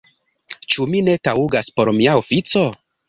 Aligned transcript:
Ĉu 0.75 0.87
mi 0.93 1.03
ne 1.09 1.15
taŭgas 1.27 1.69
por 1.81 1.93
mia 1.99 2.17
ofico? 2.23 2.65